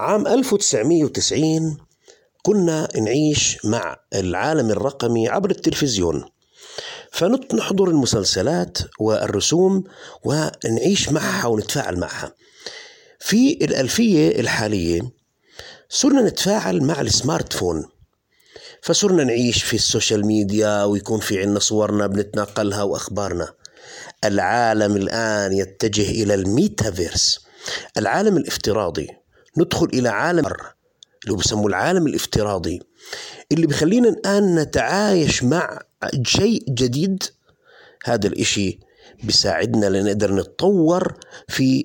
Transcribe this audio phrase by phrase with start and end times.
[0.00, 1.76] عام 1990
[2.42, 6.24] كنا نعيش مع العالم الرقمي عبر التلفزيون.
[7.12, 9.84] فنحضر المسلسلات والرسوم
[10.24, 12.34] ونعيش معها ونتفاعل معها.
[13.18, 15.00] في الألفية الحالية
[15.88, 17.84] صرنا نتفاعل مع ال smart phone
[18.82, 23.48] فصرنا نعيش في ال social media ويكون في عنا صورنا بنتناقلها وأخبارنا.
[24.24, 27.40] العالم الآن يتجه إلى الميتافيرس
[27.96, 29.19] العالم الافتراضي.
[29.58, 30.46] ندخل إلى عالم
[31.24, 32.82] اللي بسموه العالم الافتراضي
[33.52, 35.78] اللي بخلينا الآن نتعايش مع
[36.22, 37.22] شيء جديد.
[38.04, 38.78] هذا الإشي
[39.22, 41.14] بيساعدنا لنقدر نتطور
[41.48, 41.84] في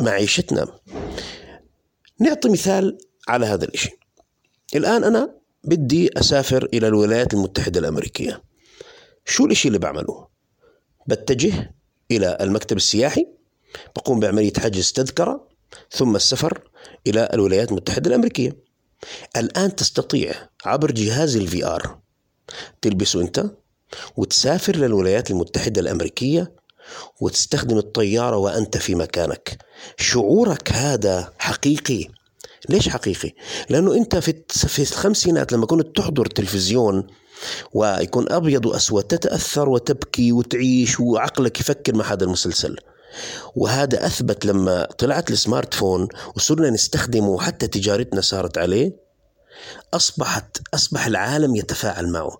[0.00, 0.66] معيشتنا.
[2.20, 3.90] نعطي مثال على هذا الإشي.
[4.74, 5.34] الآن أنا
[5.64, 8.42] بدي أسافر إلى الولايات المتحدة الأمريكية.
[9.24, 10.28] شو الإشي اللي بعمله؟
[11.06, 11.74] بتجه
[12.10, 13.26] إلى المكتب السياحي
[13.96, 15.48] بقوم بعملية حجز تذكرة
[15.90, 16.70] ثم السفر
[17.06, 18.56] إلى الولايات المتحدة الأمريكية.
[19.36, 20.34] الآن تستطيع
[20.64, 21.98] عبر جهاز الفي آر
[22.82, 23.44] تلبسه أنت
[24.16, 26.52] وتسافر للولايات المتحدة الأمريكية
[27.20, 29.58] وتستخدم الطيارة وأنت في مكانك.
[29.96, 32.08] شعورك هذا حقيقي؟
[32.68, 33.32] ليش حقيقي؟
[33.70, 37.06] لأنه أنت في الخمسينات لما كنت تحضر تلفزيون
[37.72, 42.76] ويكون أبيض وأسود تتأثر وتبكي وتعيش وعقلك يفكر مع هذا المسلسل.
[43.56, 49.04] وهذا أثبت لما طلعت ال smart phone وصرنا نستخدمه حتى تجارتنا صارت عليه
[49.94, 52.38] أصبحت أصبح العالم يتفاعل معه.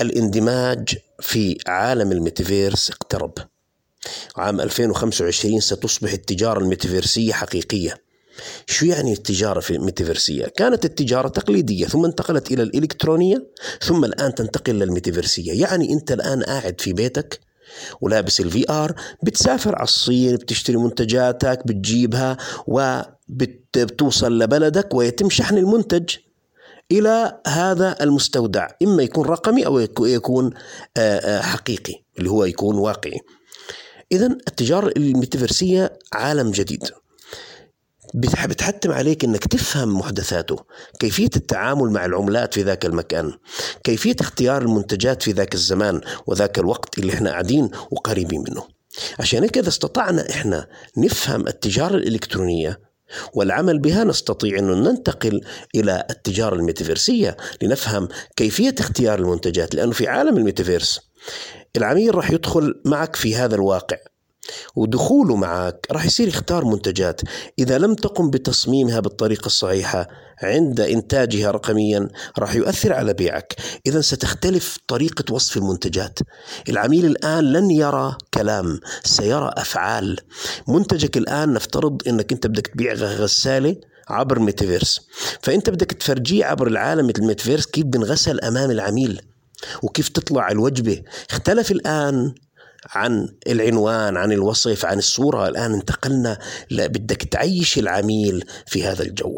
[0.00, 3.32] الاندماج في عالم الميتافيرس اقترب.
[4.36, 7.94] عام 2025 ستصبح التجارة الميتافيرسية حقيقية.
[8.66, 13.46] شو يعني التجارة في الميتافيرسية؟ كانت التجارة تقليدية ثم انتقلت إلى الإلكترونية
[13.82, 15.60] ثم الآن تنتقل للميتافيرسية.
[15.60, 17.40] يعني أنت الآن قاعد في بيتك
[18.00, 26.16] ولابس ال VR بتسافر على الصين بتشتري منتجاتك بتجيبها وبتوصل لبلدك ويتم شحن المنتج
[26.92, 30.50] إلى هذا المستودع إما يكون رقمي أو يكون
[31.40, 33.20] حقيقي اللي هو يكون واقعي.
[34.12, 36.88] اذا التجارة الميتافيرسية عالم جديد.
[38.14, 40.56] بتحتم عليك إنك تفهم محدثاته.
[40.98, 43.32] كيفية التعامل مع العملات في ذاك المكان.
[43.84, 48.62] كيفية اختيار المنتجات في ذاك الزمان وذاك الوقت اللي إحنا قاعدين وقريبين منه.
[49.18, 50.66] عشان هيك إذا استطعنا إحنا
[50.96, 52.80] نفهم التجارة الإلكترونية
[53.34, 55.40] والعمل بها نستطيع أن ننتقل
[55.74, 59.74] إلى التجارة الميتافيرسية لنفهم كيفية اختيار المنتجات.
[59.74, 61.00] لأنه في عالم الميتافيرس
[61.76, 63.96] العميل راح يدخل معك في هذا الواقع.
[64.78, 67.20] ودخوله معك راح يصير يختار منتجات.
[67.58, 70.08] إذا لم تقم بتصميمها بالطريقة الصحيحة
[70.42, 72.08] عند إنتاجها رقميا
[72.38, 73.56] راح يؤثر على بيعك.
[73.86, 76.18] إذا ستختلف طريقة وصف المنتجات.
[76.68, 80.16] العميل الآن لن يرى كلام سيرى أفعال.
[80.68, 83.76] منتجك الآن نفترض أنك أنت بدك تبيع غسالة
[84.08, 85.00] عبر ميتافيرس.
[85.42, 89.20] فأنت بدك تفرجيه عبر العالم الميتافيرس كيف بنغسل أمام العميل
[89.82, 91.02] وكيف تطلع الوجبة.
[91.30, 92.34] اختلف الآن
[92.86, 95.48] عن العنوان عن الوصف عن الصورة.
[95.48, 96.38] الآن انتقلنا
[96.70, 99.36] بدك تعيش العميل في هذا الجو.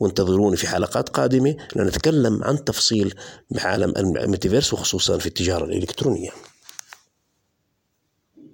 [0.00, 3.14] وانتظروني في حلقات قادمة لنتكلم عن تفصيل
[3.50, 6.30] بعالم الميتافيرس وخصوصا في التجارة الإلكترونية.